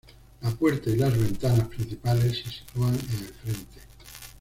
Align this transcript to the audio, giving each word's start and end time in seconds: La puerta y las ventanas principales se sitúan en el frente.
La 0.41 0.49
puerta 0.49 0.89
y 0.89 0.95
las 0.95 1.15
ventanas 1.15 1.67
principales 1.67 2.39
se 2.39 2.49
sitúan 2.49 2.95
en 2.95 3.25
el 3.27 3.33
frente. 3.35 3.81